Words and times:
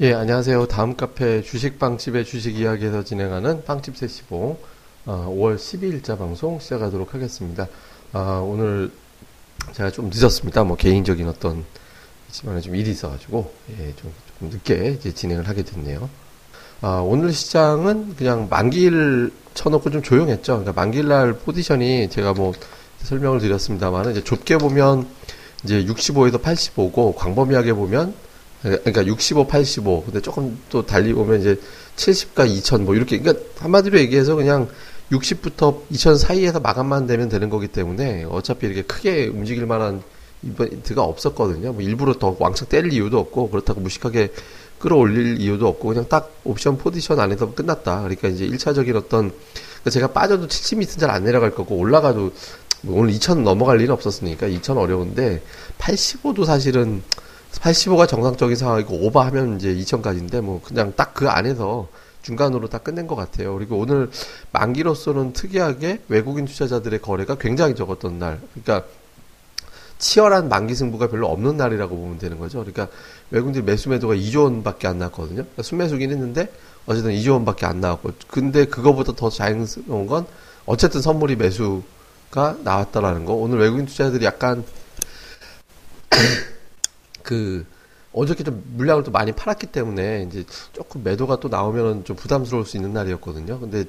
예, 0.00 0.12
안녕하세요. 0.12 0.66
다음 0.66 0.96
카페 0.96 1.40
주식빵집의 1.40 2.24
주식 2.24 2.58
이야기에서 2.58 3.04
진행하는 3.04 3.62
빵집 3.64 3.96
세시봉 3.96 4.58
어, 5.06 5.26
5월 5.30 5.54
12일자 5.54 6.18
방송 6.18 6.58
시작하도록 6.58 7.14
하겠습니다. 7.14 7.68
아, 8.12 8.42
오늘 8.44 8.90
제가 9.70 9.92
좀 9.92 10.10
늦었습니다. 10.12 10.64
뭐 10.64 10.76
개인적인 10.76 11.28
어떤 11.28 11.64
집안에 12.32 12.60
좀 12.60 12.74
일이 12.74 12.90
있어가지고 12.90 13.54
예, 13.78 13.94
좀, 13.94 14.12
좀 14.40 14.50
늦게 14.50 14.96
이제 14.98 15.14
진행을 15.14 15.46
하게 15.46 15.62
됐네요. 15.62 16.10
아, 16.80 16.96
오늘 16.96 17.32
시장은 17.32 18.16
그냥 18.16 18.48
만기일 18.50 19.30
쳐놓고 19.54 19.90
좀 19.90 20.02
조용했죠. 20.02 20.54
그러니까 20.54 20.72
만기일 20.72 21.06
날 21.06 21.34
포지션이 21.34 22.10
제가 22.10 22.32
뭐 22.32 22.52
설명을 22.98 23.38
드렸습니다만 23.38 24.10
이제 24.10 24.24
좁게 24.24 24.58
보면 24.58 25.06
이제 25.62 25.84
65에서 25.84 26.42
85고 26.42 27.14
광범위하게 27.14 27.74
보면 27.74 28.24
그러니까 28.64 29.06
65, 29.06 29.46
85. 29.46 30.04
근데 30.04 30.20
조금 30.20 30.58
또 30.70 30.86
달리 30.86 31.12
보면 31.12 31.40
이제 31.40 31.60
70과 31.96 32.48
2000 32.48 32.84
뭐 32.84 32.94
이렇게 32.94 33.18
그러니까 33.18 33.44
한마디로 33.58 33.98
얘기해서 33.98 34.34
그냥 34.34 34.68
60부터 35.12 35.82
2000 35.90 36.16
사이에서 36.16 36.60
마감만 36.60 37.06
되면 37.06 37.28
되는 37.28 37.50
거기 37.50 37.68
때문에 37.68 38.24
어차피 38.24 38.66
이렇게 38.66 38.82
크게 38.82 39.26
움직일 39.26 39.66
만한 39.66 40.02
이벤트가 40.42 41.02
없었거든요. 41.02 41.74
뭐 41.74 41.82
일부러 41.82 42.14
더 42.18 42.36
왕창 42.38 42.68
때릴 42.68 42.92
이유도 42.92 43.18
없고 43.18 43.50
그렇다고 43.50 43.80
무식하게 43.80 44.32
끌어올릴 44.78 45.40
이유도 45.40 45.68
없고 45.68 45.88
그냥 45.88 46.06
딱 46.08 46.34
옵션 46.44 46.78
포지션 46.78 47.20
안에서 47.20 47.54
끝났다. 47.54 48.00
그러니까 48.00 48.28
이제 48.28 48.46
1차적인 48.46 48.96
어떤 48.96 49.30
그러니까 49.30 49.90
제가 49.90 50.08
빠져도 50.08 50.48
70m는 50.48 50.98
잘안 50.98 51.24
내려갈 51.24 51.50
거고 51.50 51.76
올라가도 51.76 52.32
뭐 52.82 53.00
오늘 53.00 53.10
2000 53.10 53.44
넘어갈 53.44 53.80
일은 53.80 53.92
없었으니까 53.92 54.46
2000 54.46 54.78
어려운데 54.78 55.42
85도 55.78 56.44
사실은 56.46 57.02
85가 57.60 58.08
정상적인 58.08 58.56
상황이고 58.56 58.94
오버하면 59.06 59.56
이제 59.56 59.74
2000까지인데 59.74 60.40
뭐 60.40 60.60
그냥 60.62 60.92
딱 60.96 61.14
그 61.14 61.28
안에서 61.28 61.88
중간으로 62.22 62.68
딱 62.68 62.82
끝낸 62.82 63.06
것 63.06 63.14
같아요. 63.14 63.54
그리고 63.54 63.78
오늘 63.78 64.10
만기로서는 64.50 65.32
특이하게 65.32 66.00
외국인 66.08 66.46
투자자들의 66.46 67.00
거래가 67.00 67.36
굉장히 67.36 67.74
적었던 67.74 68.18
날. 68.18 68.40
그러니까 68.52 68.86
치열한 69.98 70.48
만기 70.48 70.74
승부가 70.74 71.06
별로 71.08 71.28
없는 71.28 71.56
날이라고 71.56 71.96
보면 71.96 72.18
되는 72.18 72.38
거죠. 72.38 72.58
그러니까 72.58 72.88
외국인들 73.30 73.62
매수 73.62 73.88
매도가 73.90 74.14
2조 74.14 74.44
원밖에 74.44 74.88
안 74.88 74.98
나왔거든요. 74.98 75.36
그러니까 75.42 75.62
순매수긴 75.62 76.10
했는데 76.10 76.50
어쨌든 76.86 77.12
2조 77.12 77.34
원밖에 77.34 77.66
안 77.66 77.80
나왔고. 77.80 78.10
근데 78.26 78.64
그거보다 78.64 79.12
더 79.14 79.30
자연스러운 79.30 80.06
건 80.06 80.26
어쨌든 80.66 81.00
선물이 81.00 81.36
매수가 81.36 82.56
나왔다라는 82.64 83.24
거. 83.24 83.34
오늘 83.34 83.58
외국인 83.58 83.86
투자자들이 83.86 84.24
약간 84.24 84.64
그 87.24 87.66
어저께 88.12 88.44
좀 88.44 88.62
물량을 88.76 89.02
또 89.02 89.10
많이 89.10 89.32
팔았기 89.32 89.66
때문에 89.66 90.28
이제 90.28 90.44
조금 90.72 91.02
매도가 91.02 91.40
또 91.40 91.48
나오면은 91.48 92.04
좀 92.04 92.14
부담스러울 92.14 92.64
수 92.64 92.76
있는 92.76 92.92
날이었거든요. 92.92 93.58
근데 93.58 93.84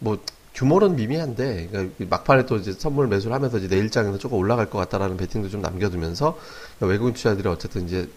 뭐 0.00 0.18
규모는 0.54 0.96
미미한데 0.96 1.68
그러니까 1.70 2.04
막판에 2.10 2.46
또 2.46 2.56
이제 2.56 2.72
선물 2.72 3.06
매수를 3.06 3.32
하면서 3.32 3.58
이제 3.58 3.68
내일장에서 3.68 4.18
조금 4.18 4.38
올라갈 4.38 4.68
것 4.68 4.78
같다라는 4.78 5.16
베팅도 5.16 5.48
좀 5.48 5.62
남겨두면서 5.62 6.36
그러니까 6.76 6.92
외국인 6.92 7.14
투자들이 7.14 7.48
어쨌든 7.48 7.86
이제 7.86 8.08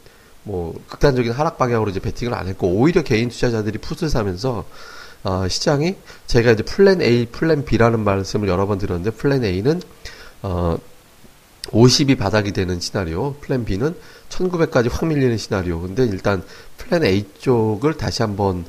뭐 0.44 0.73
극단적인 0.88 1.31
하락 1.31 1.59
방향으로 1.59 1.92
이제 1.92 1.99
베팅을 1.99 2.33
안 2.33 2.47
했고 2.47 2.67
오히려 2.67 3.03
개인 3.03 3.30
투자자들이 3.30 3.77
풋을 3.77 4.09
사면서 4.09 4.66
어, 5.23 5.47
시장이 5.47 5.95
제가 6.26 6.53
이제 6.53 6.64
플랜 6.64 7.03
A, 7.03 7.27
플랜 7.27 7.64
B라는 7.64 7.99
말씀을 7.99 8.48
여러 8.48 8.65
번 8.65 8.80
드렸는데 8.80 9.11
플랜 9.11 9.43
A는 9.43 9.80
어 10.42 10.80
50이 11.67 12.17
바닥이 12.17 12.53
되는 12.53 12.80
시나리오, 12.80 13.36
플랜 13.36 13.65
B는 13.65 13.95
1900까지 14.31 14.89
확 14.92 15.05
밀리는 15.05 15.37
시나리오. 15.37 15.81
근데 15.81 16.03
일단 16.05 16.42
플랜 16.77 17.03
A 17.03 17.25
쪽을 17.39 17.95
다시 17.97 18.21
한번 18.23 18.65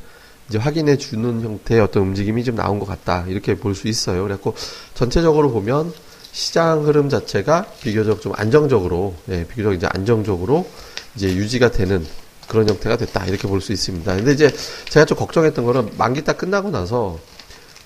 이제 0.48 0.58
확인해 0.58 0.96
주는 0.98 1.40
형태의 1.40 1.80
어떤 1.80 2.02
움직임이 2.02 2.44
좀 2.44 2.56
나온 2.56 2.78
것 2.78 2.86
같다. 2.86 3.24
이렇게 3.28 3.54
볼 3.56 3.74
수 3.74 3.88
있어요. 3.88 4.22
그래갖고 4.24 4.54
전체적으로 4.94 5.50
보면 5.50 5.92
시장 6.32 6.84
흐름 6.86 7.08
자체가 7.08 7.66
비교적 7.80 8.20
좀 8.20 8.32
안정적으로, 8.36 9.14
예, 9.28 9.46
비교적 9.46 9.74
이제 9.74 9.86
안정적으로 9.90 10.66
이제 11.14 11.28
유지가 11.34 11.70
되는 11.70 12.04
그런 12.48 12.68
형태가 12.68 12.96
됐다. 12.96 13.26
이렇게 13.26 13.46
볼 13.48 13.60
수 13.60 13.72
있습니다. 13.72 14.16
근데 14.16 14.32
이제 14.32 14.50
제가 14.88 15.06
좀 15.06 15.16
걱정했던 15.18 15.64
거는 15.64 15.90
만기 15.96 16.24
딱 16.24 16.38
끝나고 16.38 16.70
나서 16.70 17.18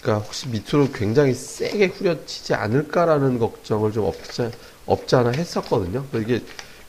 그러니까 0.00 0.24
혹시 0.24 0.48
밑으로 0.48 0.90
굉장히 0.92 1.34
세게 1.34 1.86
후려치지 1.86 2.54
않을까라는 2.54 3.38
걱정을 3.38 3.92
좀 3.92 4.04
없지, 4.04 4.50
없지 4.86 5.16
않아 5.16 5.30
했었거든요. 5.30 6.04
이게 6.14 6.40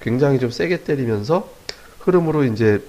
굉장히 0.01 0.39
좀 0.39 0.51
세게 0.51 0.83
때리면서 0.83 1.49
흐름으로 1.99 2.43
이제 2.45 2.81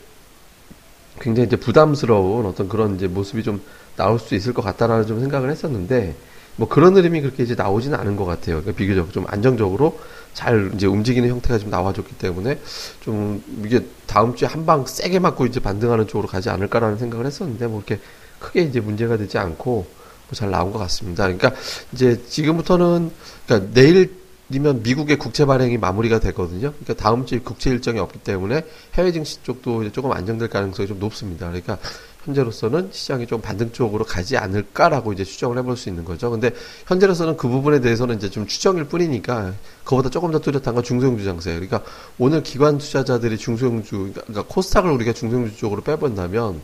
굉장히 1.20 1.46
이제 1.46 1.56
부담스러운 1.56 2.46
어떤 2.46 2.68
그런 2.68 2.96
이제 2.96 3.08
모습이 3.08 3.42
좀 3.42 3.60
나올 3.96 4.18
수 4.18 4.34
있을 4.34 4.54
것 4.54 4.62
같다라는 4.62 5.06
좀 5.06 5.20
생각을 5.20 5.50
했었는데 5.50 6.14
뭐 6.56 6.68
그런 6.68 6.96
흐름이 6.96 7.20
그렇게 7.20 7.42
이제 7.42 7.54
나오지는 7.54 7.98
않은 7.98 8.16
것 8.16 8.24
같아요. 8.24 8.56
그러니까 8.60 8.72
비교적 8.72 9.12
좀 9.12 9.24
안정적으로 9.28 9.98
잘 10.34 10.70
이제 10.74 10.86
움직이는 10.86 11.28
형태가 11.28 11.58
좀 11.58 11.70
나와줬기 11.70 12.14
때문에 12.18 12.60
좀 13.00 13.42
이게 13.64 13.84
다음 14.06 14.34
주에 14.34 14.46
한 14.46 14.66
방 14.66 14.84
세게 14.86 15.18
맞고 15.18 15.46
이제 15.46 15.60
반등하는 15.60 16.06
쪽으로 16.06 16.28
가지 16.28 16.50
않을까라는 16.50 16.98
생각을 16.98 17.26
했었는데 17.26 17.66
뭐 17.68 17.78
이렇게 17.78 18.00
크게 18.38 18.62
이제 18.62 18.80
문제가 18.80 19.16
되지 19.16 19.38
않고 19.38 19.72
뭐 19.72 20.34
잘 20.34 20.50
나온 20.50 20.72
것 20.72 20.78
같습니다. 20.80 21.24
그러니까 21.24 21.52
이제 21.92 22.22
지금부터는 22.28 23.10
그러니까 23.46 23.72
내일 23.72 24.12
이면 24.50 24.82
미국의 24.82 25.18
국채 25.18 25.44
발행이 25.44 25.76
마무리가 25.76 26.20
되거든요. 26.20 26.72
그러니까 26.72 26.94
다음 26.94 27.26
주에 27.26 27.38
국채 27.38 27.70
일정이 27.70 27.98
없기 27.98 28.20
때문에 28.20 28.64
해외 28.94 29.12
증시 29.12 29.42
쪽도 29.42 29.92
조금 29.92 30.12
안정될 30.12 30.48
가능성이 30.48 30.88
좀 30.88 30.98
높습니다. 30.98 31.48
그러니까 31.48 31.78
현재로서는 32.24 32.90
시장이 32.92 33.26
좀 33.26 33.40
반등 33.40 33.72
쪽으로 33.72 34.04
가지 34.04 34.36
않을까라고 34.36 35.12
이제 35.12 35.24
추정을 35.24 35.58
해볼 35.58 35.76
수 35.76 35.88
있는 35.88 36.04
거죠. 36.04 36.30
근데 36.30 36.50
현재로서는 36.86 37.36
그 37.36 37.48
부분에 37.48 37.80
대해서는 37.80 38.16
이제 38.16 38.30
좀 38.30 38.46
추정일 38.46 38.84
뿐이니까 38.84 39.54
그보다 39.84 40.10
조금 40.10 40.30
더 40.30 40.38
뚜렷한 40.38 40.74
건 40.74 40.82
중소형주 40.82 41.24
장세예요. 41.24 41.60
그러니까 41.60 41.82
오늘 42.18 42.42
기관 42.42 42.78
투자자들이 42.78 43.38
중소형주, 43.38 44.12
그러니까 44.12 44.44
코스닥을 44.46 44.90
우리가 44.90 45.12
중소형주 45.12 45.56
쪽으로 45.56 45.82
빼본다면 45.82 46.60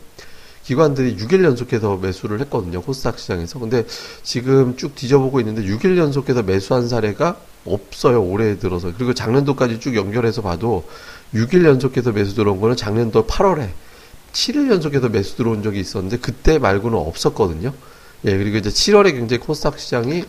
기관들이 0.63 1.17
6일 1.17 1.43
연속해서 1.43 1.97
매수를 1.97 2.41
했거든요. 2.41 2.81
코스닥 2.81 3.19
시장에서. 3.19 3.59
근데 3.59 3.85
지금 4.23 4.75
쭉 4.75 4.95
뒤져보고 4.95 5.39
있는데 5.39 5.63
6일 5.63 5.97
연속해서 5.97 6.41
매수한 6.41 6.87
사례가 6.87 7.37
없어요. 7.65 8.23
올해 8.23 8.57
들어서. 8.57 8.91
그리고 8.95 9.13
작년도까지 9.13 9.79
쭉 9.79 9.95
연결해서 9.95 10.41
봐도 10.41 10.87
6일 11.33 11.65
연속해서 11.65 12.11
매수 12.11 12.35
들어온 12.35 12.61
거는 12.61 12.75
작년도 12.75 13.25
8월에 13.27 13.69
7일 14.31 14.69
연속해서 14.69 15.09
매수 15.09 15.35
들어온 15.35 15.63
적이 15.63 15.79
있었는데 15.79 16.17
그때 16.17 16.59
말고는 16.59 16.97
없었거든요. 16.97 17.73
예, 18.25 18.37
그리고 18.37 18.57
이제 18.57 18.69
7월에 18.69 19.11
굉장히 19.11 19.39
코스닥 19.39 19.79
시장이 19.79 20.23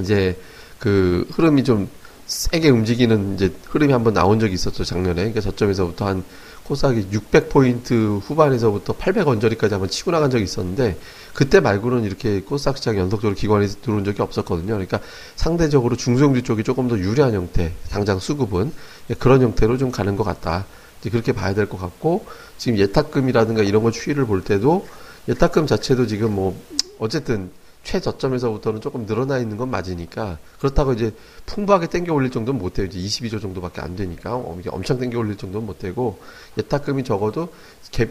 이제 0.00 0.38
그 0.78 1.26
흐름이 1.32 1.64
좀 1.64 1.88
세게 2.32 2.70
움직이는 2.70 3.34
이제 3.34 3.52
흐름이 3.68 3.92
한번 3.92 4.14
나온 4.14 4.40
적이 4.40 4.54
있었죠, 4.54 4.84
작년에. 4.84 5.14
그러니까 5.14 5.42
저점에서부터 5.42 6.06
한 6.06 6.24
코스닥이 6.64 7.08
600포인트 7.10 8.20
후반에서부터 8.22 8.94
800 8.94 9.28
언저리까지 9.28 9.74
한번 9.74 9.90
치고 9.90 10.12
나간 10.12 10.30
적이 10.30 10.44
있었는데 10.44 10.96
그때 11.34 11.60
말고는 11.60 12.04
이렇게 12.04 12.40
코스닥 12.40 12.78
시장 12.78 12.96
연속적으로 12.96 13.34
기관이 13.36 13.66
들어온 13.82 14.04
적이 14.04 14.22
없었거든요. 14.22 14.68
그러니까 14.68 15.00
상대적으로 15.36 15.96
중소형주 15.96 16.42
쪽이 16.42 16.64
조금 16.64 16.88
더 16.88 16.98
유리한 16.98 17.34
형태, 17.34 17.72
당장 17.90 18.18
수급은 18.18 18.72
그런 19.18 19.42
형태로 19.42 19.76
좀 19.76 19.90
가는 19.90 20.16
것 20.16 20.24
같다. 20.24 20.64
이제 21.00 21.10
그렇게 21.10 21.32
봐야 21.32 21.52
될 21.52 21.66
것 21.66 21.78
같고 21.78 22.24
지금 22.56 22.78
예탁금이라든가 22.78 23.62
이런 23.62 23.82
거 23.82 23.90
추이를 23.90 24.24
볼 24.24 24.42
때도 24.42 24.86
예탁금 25.28 25.66
자체도 25.66 26.06
지금 26.06 26.34
뭐 26.34 26.58
어쨌든 26.98 27.50
최저점에서부터는 27.82 28.80
조금 28.80 29.06
늘어나 29.06 29.38
있는 29.38 29.56
건 29.56 29.70
맞으니까 29.70 30.38
그렇다고 30.58 30.92
이제 30.92 31.12
풍부하게 31.46 31.88
땡겨 31.88 32.14
올릴 32.14 32.30
정도는 32.30 32.60
못 32.60 32.78
해요. 32.78 32.86
이제 32.86 32.98
22조 32.98 33.40
정도밖에 33.40 33.80
안 33.80 33.96
되니까 33.96 34.36
엄청 34.36 34.98
땡겨 34.98 35.18
올릴 35.18 35.36
정도는 35.36 35.66
못 35.66 35.78
되고 35.78 36.18
예탁금이 36.58 37.04
적어도 37.04 37.48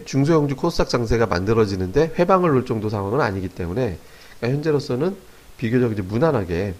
중소형주 0.05 0.55
코스닥 0.55 0.89
장세가 0.89 1.25
만들어지는데 1.27 2.13
회방을 2.19 2.51
놓을 2.51 2.65
정도 2.65 2.89
상황은 2.89 3.21
아니기 3.21 3.47
때문에 3.49 3.97
그러니까 4.39 4.57
현재로서는 4.57 5.15
비교적 5.57 5.91
이제 5.93 6.01
무난하게 6.01 6.73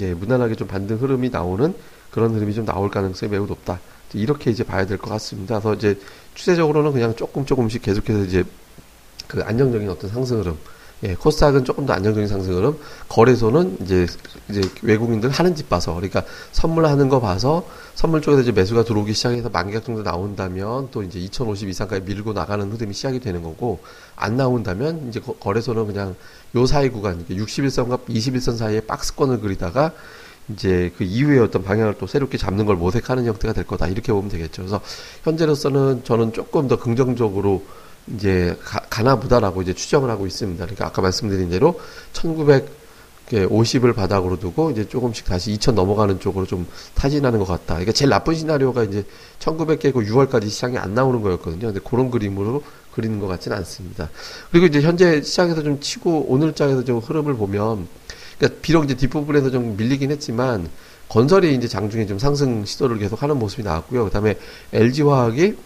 예, 0.00 0.14
무난하게 0.14 0.54
좀 0.54 0.68
반등 0.68 0.98
흐름이 0.98 1.30
나오는 1.30 1.74
그런 2.10 2.34
흐름이 2.34 2.54
좀 2.54 2.64
나올 2.64 2.90
가능성이 2.90 3.32
매우 3.32 3.46
높다. 3.46 3.80
이렇게 4.14 4.50
이제 4.50 4.62
봐야 4.64 4.86
될 4.86 4.96
것 4.96 5.10
같습니다. 5.10 5.60
그래서 5.60 5.74
이제 5.74 6.00
추세적으로는 6.34 6.92
그냥 6.92 7.16
조금 7.16 7.44
조금씩 7.44 7.82
계속해서 7.82 8.24
이제 8.24 8.44
그 9.26 9.42
안정적인 9.42 9.88
어떤 9.90 10.08
상승 10.10 10.38
흐름 10.40 10.56
예, 11.04 11.14
코스닥은 11.14 11.64
조금 11.64 11.86
더 11.86 11.92
안정적인 11.92 12.26
상승 12.26 12.56
흐름. 12.56 12.76
거래소는 13.08 13.78
이제 13.82 14.06
이제 14.50 14.60
외국인들 14.82 15.30
하는 15.30 15.54
집 15.54 15.68
봐서 15.68 15.94
그러니까 15.94 16.24
선물하는 16.50 17.08
거 17.08 17.20
봐서 17.20 17.68
선물 17.94 18.20
쪽에서 18.20 18.42
이제 18.42 18.50
매수가 18.50 18.82
들어오기 18.82 19.12
시작해서 19.14 19.48
만기가 19.48 19.80
정도 19.82 20.02
나온다면 20.02 20.88
또 20.90 21.04
이제 21.04 21.20
2050 21.20 21.68
이상까지 21.68 22.02
밀고 22.02 22.32
나가는 22.32 22.68
흐름이 22.70 22.94
시작이 22.94 23.20
되는 23.20 23.44
거고 23.44 23.78
안 24.16 24.36
나온다면 24.36 25.08
이제 25.08 25.20
거래소는 25.20 25.86
그냥 25.86 26.16
요 26.56 26.66
사이 26.66 26.88
구간 26.88 27.24
61선과 27.28 28.06
21선 28.08 28.56
사이에 28.56 28.80
박스권을 28.80 29.40
그리다가 29.40 29.92
이제 30.48 30.92
그 30.98 31.04
이후에 31.04 31.38
어떤 31.38 31.62
방향을 31.62 31.94
또 31.98 32.08
새롭게 32.08 32.38
잡는 32.38 32.66
걸 32.66 32.74
모색하는 32.74 33.24
형태가 33.24 33.54
될 33.54 33.64
거다 33.64 33.86
이렇게 33.86 34.12
보면 34.12 34.30
되겠죠. 34.30 34.62
그래서 34.62 34.80
현재로서는 35.22 36.02
저는 36.02 36.32
조금 36.32 36.66
더 36.66 36.76
긍정적으로 36.76 37.62
이제 38.14 38.56
가, 38.62 39.02
나 39.02 39.16
보다라고 39.16 39.62
이제 39.62 39.74
추정을 39.74 40.10
하고 40.10 40.26
있습니다. 40.26 40.64
그러니까 40.64 40.86
아까 40.86 41.02
말씀드린 41.02 41.50
대로 41.50 41.80
1950을 42.12 43.94
바닥으로 43.94 44.38
두고 44.38 44.70
이제 44.70 44.88
조금씩 44.88 45.26
다시 45.26 45.52
2000 45.52 45.74
넘어가는 45.74 46.20
쪽으로 46.20 46.46
좀 46.46 46.66
타진하는 46.94 47.38
것 47.38 47.46
같다. 47.46 47.74
그러니까 47.74 47.92
제일 47.92 48.10
나쁜 48.10 48.34
시나리오가 48.34 48.84
이제 48.84 49.04
1900 49.38 49.80
깨고 49.80 50.02
6월까지 50.02 50.48
시장이 50.48 50.78
안 50.78 50.94
나오는 50.94 51.20
거였거든요. 51.20 51.66
근데 51.66 51.80
그런 51.80 52.10
그림으로 52.10 52.62
그리는 52.92 53.20
것 53.20 53.28
같지는 53.28 53.56
않습니다. 53.58 54.10
그리고 54.50 54.66
이제 54.66 54.80
현재 54.80 55.22
시장에서 55.22 55.62
좀 55.62 55.80
치고 55.80 56.26
오늘 56.28 56.54
장에서 56.54 56.84
좀 56.84 56.98
흐름을 56.98 57.36
보면 57.36 57.86
그러니까 58.38 58.60
비록 58.62 58.84
이제 58.84 58.94
뒷부분에서 58.94 59.50
좀 59.50 59.76
밀리긴 59.76 60.10
했지만 60.10 60.68
건설이 61.08 61.54
이제 61.54 61.68
장중에 61.68 62.06
좀 62.06 62.18
상승 62.18 62.64
시도를 62.64 62.98
계속 62.98 63.22
하는 63.22 63.38
모습이 63.38 63.62
나왔고요. 63.62 64.04
그다음에 64.04 64.36
LG 64.72 65.02
화학이 65.02 65.56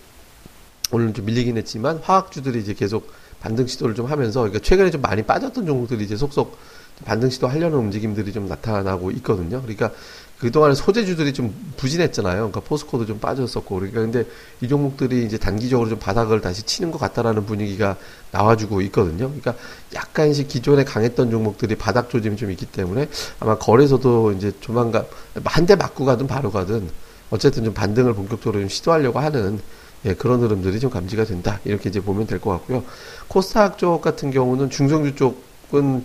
오늘 0.93 1.13
좀 1.13 1.25
밀리긴 1.25 1.57
했지만 1.57 1.99
화학주들이 2.03 2.61
이제 2.61 2.75
계속 2.75 3.11
반등 3.41 3.67
시도를 3.67 3.95
좀 3.95 4.07
하면서 4.07 4.41
그러니까 4.41 4.61
최근에 4.61 4.91
좀 4.91 5.01
많이 5.01 5.23
빠졌던 5.23 5.67
종목들이 5.67 6.05
이제 6.05 6.17
속속 6.17 6.57
반등 7.05 7.31
시도 7.31 7.49
하려는 7.49 7.79
움직임들이 7.79 8.33
좀 8.33 8.47
나타나고 8.47 9.11
있거든요. 9.13 9.61
그러니까 9.63 9.91
그동안 10.39 10.75
소재주들이 10.75 11.33
좀 11.33 11.55
부진했잖아요. 11.77 12.37
그러니까 12.37 12.61
포스코도 12.61 13.07
좀 13.07 13.19
빠졌었고. 13.21 13.77
그러니까 13.77 14.01
근데 14.01 14.25
이 14.61 14.69
종목들이 14.69 15.25
이제 15.25 15.39
단기적으로 15.39 15.89
좀 15.89 15.99
바닥을 15.99 16.41
다시 16.41 16.65
치는 16.65 16.91
것 16.91 16.99
같다라는 16.99 17.47
분위기가 17.47 17.97
나와주고 18.33 18.83
있거든요. 18.83 19.29
그러니까 19.29 19.55
약간씩 19.95 20.49
기존에 20.49 20.85
강했던 20.85 21.31
종목들이 21.31 21.77
바닥 21.77 22.11
조짐이 22.11 22.37
좀 22.37 22.51
있기 22.51 22.67
때문에 22.67 23.09
아마 23.41 23.57
거래소도 23.57 24.33
이제 24.33 24.53
조만간 24.61 25.07
한 25.45 25.67
대 25.67 25.77
맞고 25.77 26.05
가든 26.05 26.27
바로 26.27 26.51
가든 26.51 26.91
어쨌든 27.31 27.65
좀 27.65 27.73
반등을 27.73 28.15
본격적으로 28.15 28.61
좀 28.61 28.69
시도하려고 28.69 29.21
하는 29.21 29.61
예, 30.05 30.15
그런 30.15 30.41
흐름들이 30.41 30.81
좀 30.81 30.91
감지가 30.91 31.25
된다. 31.25 31.61
이렇게 31.65 31.89
이제 31.89 32.01
보면 32.01 32.27
될 32.27 32.41
것 32.41 32.51
같고요. 32.51 32.83
코스닥 33.29 33.79
쪽 33.79 34.03
같은 34.03 34.31
경우는 34.31 34.71
중성주 34.71 35.15
쪽은 35.15 36.05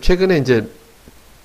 최근에 0.00 0.38
이제 0.38 0.68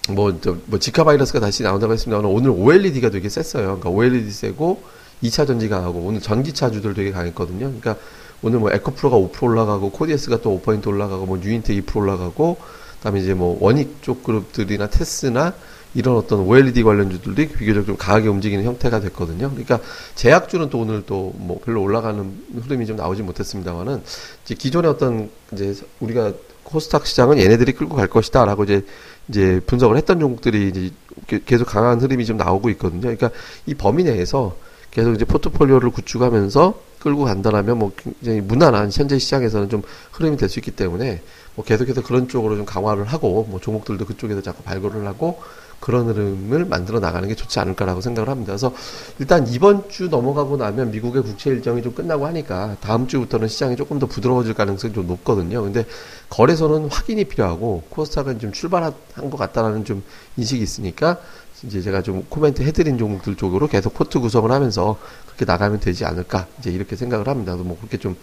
뭐, 0.10 0.38
저, 0.42 0.58
뭐, 0.66 0.80
지카 0.80 1.06
바이러스가 1.06 1.40
다시 1.40 1.64
나온다고 1.64 1.94
했습니다. 1.94 2.28
오늘 2.28 2.50
OLED가 2.50 3.10
되게 3.10 3.30
셌어요. 3.30 3.64
그러니까 3.80 3.90
OLED 3.90 4.30
세고, 4.32 4.84
2차 5.24 5.48
전지 5.48 5.70
강하고, 5.70 6.00
오늘 6.00 6.20
전기차주들 6.20 6.94
되게 6.94 7.12
강했거든요. 7.12 7.60
그러니까 7.68 7.96
오늘 8.42 8.60
뭐, 8.60 8.70
에코프로가 8.74 9.16
5% 9.16 9.44
올라가고, 9.44 9.92
코디에스가 9.92 10.42
또 10.42 10.60
5포인트 10.60 10.88
올라가고, 10.88 11.26
뭐, 11.26 11.38
뉴인트 11.38 11.72
2% 11.72 11.96
올라가고, 11.96 12.58
그 12.60 13.00
다음에 13.02 13.22
이제 13.22 13.34
뭐, 13.34 13.58
원익 13.62 14.02
쪽 14.02 14.24
그룹들이나 14.24 14.88
테스나, 14.90 15.54
이런 15.94 16.18
어떤 16.18 16.40
OLED 16.40 16.84
관련주들이 16.84 17.50
비교적 17.50 17.86
좀 17.86 17.98
강하게 17.98 18.28
움직이는 18.28 18.64
형태가 18.64 19.00
됐거든요. 19.02 19.50
그러니까 19.50 19.80
제약주는 20.16 20.70
또 20.70 20.80
오늘 20.80 21.04
또 21.06 21.34
뭐 21.36 21.60
별로 21.64 21.82
올라가는 21.82 22.34
흐름이 22.64 22.86
좀 22.86 22.96
나오지 22.98 23.22
못했습니다만은 23.24 24.02
이제 24.44 24.56
기존의 24.56 24.90
어떤 24.90 25.30
이제 25.52 25.76
우리가 26.00 26.34
코스닥 26.64 27.06
시장은 27.06 27.38
얘네들이 27.38 27.74
끌고 27.74 27.96
갈 27.96 28.08
것이다라고 28.08 28.64
이제 28.64 28.86
이제 29.30 29.62
분석을 29.68 29.98
했던 29.98 30.20
종목들이 30.20 30.70
이제 30.70 31.40
계속 31.46 31.66
강한 31.66 32.00
흐름이 32.02 32.26
좀 32.26 32.38
나오고 32.38 32.70
있거든요. 32.72 33.02
그러니까 33.02 33.30
이 33.66 33.74
범위 33.74 34.04
내에서 34.04 34.56
계속 34.92 35.14
이제 35.14 35.26
포트폴리오를 35.26 35.90
구축하면서 35.92 36.80
끌고 37.00 37.26
간다라면 37.26 37.80
뭐 37.80 37.92
굉장히 37.98 38.42
무난한 38.42 38.90
현재 38.92 39.20
시장에서는 39.20 39.70
좀 39.70 39.82
흐름이 40.14 40.38
될 40.38 40.50
수 40.50 40.60
있기 40.60 40.72
때문에 40.72 41.22
뭐 41.56 41.66
계속해서 41.66 42.02
그런 42.02 42.28
쪽으로 42.28 42.56
좀 42.56 42.66
강화를 42.66 43.06
하고 43.06 43.46
뭐 43.50 43.60
종목들도 43.60 44.06
그쪽에서 44.06 44.42
자꾸 44.42 44.64
발굴을 44.64 45.06
하고 45.06 45.42
그런 45.84 46.08
흐름을 46.08 46.64
만들어 46.64 47.02
나가는 47.02 47.28
게 47.28 47.36
좋지 47.36 47.60
않을까라고 47.60 48.00
생각을 48.00 48.30
합니다. 48.30 48.54
그래서 48.54 48.74
일단 49.20 49.46
이번 49.50 49.90
주 49.90 50.08
넘어가고 50.08 50.56
나면 50.56 50.92
미국의 50.92 51.24
국채 51.24 51.50
일정이 51.50 51.82
좀 51.82 51.94
끝나고 51.94 52.26
하니까 52.26 52.78
다음 52.80 53.06
주부터는 53.06 53.50
시장이 53.50 53.76
조금 53.76 54.00
더 54.00 54.06
부드러워질 54.06 54.54
가능성이 54.54 54.94
좀 54.94 55.08
높거든요. 55.08 55.62
근데 55.62 55.86
거래소는 56.30 56.88
확인이 56.90 57.26
필요하고 57.26 57.84
코스닥은 57.90 58.40
좀 58.40 58.54
출발한 58.54 58.94
것 59.30 59.36
같다라는 59.36 59.84
좀 59.84 60.04
인식이 60.38 60.64
있으니까 60.64 61.18
이제 61.64 61.82
제가 61.82 62.02
좀 62.02 62.26
코멘트 62.30 62.62
해드린 62.62 62.98
종목들 62.98 63.36
쪽으로 63.36 63.68
계속 63.68 63.94
포트 63.94 64.22
구성을 64.22 64.50
하면서 64.50 64.98
그렇게 65.26 65.44
나가면 65.44 65.82
되지 65.82 66.06
않을까 66.06 66.48
이제 66.60 66.72
이렇게 66.72 66.96
생각을 66.96 67.28
합니다. 67.28 67.58
뭐 67.58 67.78
그렇게 67.78 67.98
좀 67.98 68.16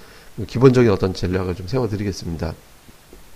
기본적인 0.46 0.90
어떤 0.90 1.12
전략을 1.12 1.56
좀 1.56 1.68
세워드리겠습니다. 1.68 2.54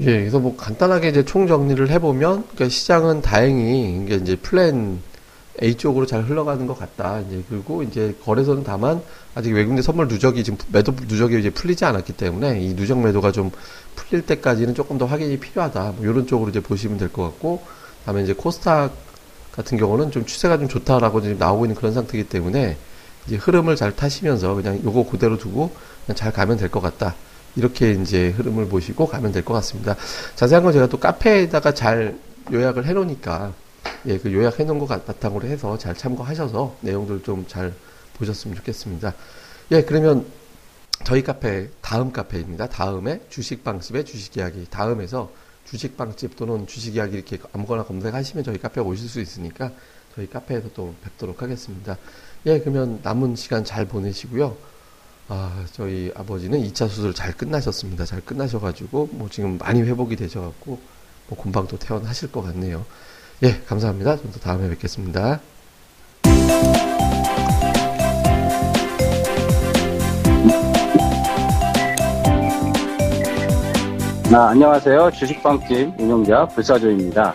예, 0.00 0.18
그래서 0.18 0.40
뭐 0.40 0.56
간단하게 0.56 1.08
이제 1.10 1.24
총 1.24 1.46
정리를 1.46 1.88
해보면, 1.90 2.44
그러니까 2.48 2.68
시장은 2.68 3.22
다행히 3.22 4.02
이게 4.02 4.16
이제 4.16 4.36
플랜 4.36 5.00
A 5.62 5.76
쪽으로 5.76 6.04
잘 6.04 6.24
흘러가는 6.24 6.66
것 6.66 6.76
같다. 6.76 7.20
이제 7.20 7.44
그리고 7.48 7.84
이제 7.84 8.16
거래소는 8.24 8.64
다만 8.64 9.00
아직 9.36 9.52
외국인 9.52 9.82
선물 9.82 10.08
누적이 10.08 10.42
지금 10.42 10.58
매도 10.72 10.92
누적이 11.06 11.38
이제 11.38 11.50
풀리지 11.50 11.84
않았기 11.84 12.14
때문에 12.14 12.60
이 12.60 12.74
누적 12.74 12.98
매도가 13.00 13.30
좀 13.30 13.52
풀릴 13.94 14.26
때까지는 14.26 14.74
조금 14.74 14.98
더 14.98 15.06
확인이 15.06 15.38
필요하다. 15.38 15.94
뭐 15.96 16.04
이런 16.04 16.26
쪽으로 16.26 16.50
이제 16.50 16.58
보시면 16.58 16.98
될 16.98 17.08
것 17.12 17.22
같고, 17.22 17.62
다음에 18.04 18.24
이제 18.24 18.32
코스닥 18.32 18.92
같은 19.52 19.78
경우는 19.78 20.10
좀 20.10 20.26
추세가 20.26 20.58
좀 20.58 20.66
좋다라고 20.66 21.22
지금 21.22 21.38
나오고 21.38 21.66
있는 21.66 21.76
그런 21.76 21.94
상태이기 21.94 22.28
때문에 22.28 22.76
이제 23.28 23.36
흐름을 23.36 23.76
잘 23.76 23.94
타시면서 23.94 24.54
그냥 24.56 24.80
요거 24.84 25.06
그대로 25.06 25.38
두고 25.38 25.70
그냥 26.04 26.16
잘 26.16 26.32
가면 26.32 26.56
될 26.56 26.68
것 26.68 26.80
같다. 26.80 27.14
이렇게 27.56 27.92
이제 27.92 28.30
흐름을 28.30 28.68
보시고 28.68 29.06
가면 29.06 29.32
될 29.32 29.44
것 29.44 29.54
같습니다. 29.54 29.96
자세한 30.34 30.64
건 30.64 30.72
제가 30.72 30.88
또 30.88 30.98
카페에다가 30.98 31.72
잘 31.74 32.16
요약을 32.52 32.86
해놓으니까 32.86 33.52
예, 34.06 34.18
그 34.18 34.32
요약해 34.32 34.64
놓은 34.64 34.78
거 34.78 34.86
바탕으로 34.86 35.46
해서 35.46 35.78
잘 35.78 35.94
참고하셔서 35.94 36.76
내용들 36.80 37.22
좀 37.22 37.46
잘 37.48 37.72
보셨으면 38.14 38.56
좋겠습니다. 38.56 39.14
예, 39.72 39.82
그러면 39.82 40.26
저희 41.04 41.22
카페 41.22 41.68
다음 41.80 42.12
카페입니다. 42.12 42.68
다음에 42.68 43.20
주식 43.28 43.64
방집의 43.64 44.04
주식 44.04 44.36
이야기 44.36 44.66
다음에서 44.70 45.30
주식 45.66 45.96
방집 45.96 46.36
또는 46.36 46.66
주식 46.66 46.94
이야기 46.96 47.16
이렇게 47.16 47.38
아무거나 47.52 47.84
검색하시면 47.84 48.44
저희 48.44 48.58
카페 48.58 48.80
오실 48.80 49.08
수 49.08 49.20
있으니까 49.20 49.72
저희 50.14 50.28
카페에서 50.28 50.68
또 50.74 50.94
뵙도록 51.02 51.42
하겠습니다. 51.42 51.96
예, 52.46 52.60
그러면 52.60 53.00
남은 53.02 53.36
시간 53.36 53.64
잘 53.64 53.86
보내시고요. 53.86 54.56
아, 55.28 55.64
저희 55.72 56.12
아버지는 56.14 56.60
2차 56.62 56.88
수술 56.88 57.14
잘 57.14 57.32
끝나셨습니다. 57.32 58.04
잘 58.04 58.20
끝나셔가지고, 58.20 59.08
뭐 59.12 59.28
지금 59.30 59.56
많이 59.58 59.82
회복이 59.82 60.16
되셔갖고, 60.16 60.78
뭐 61.28 61.42
금방 61.42 61.66
또 61.66 61.78
퇴원하실 61.78 62.30
것 62.30 62.42
같네요. 62.42 62.84
예, 63.42 63.60
감사합니다. 63.66 64.18
좀더 64.18 64.38
다음에 64.40 64.68
뵙겠습니다. 64.68 65.40
아, 74.32 74.48
안녕하세요. 74.48 75.10
주식방집 75.12 76.00
운영자 76.00 76.48
불사조입니다. 76.48 77.34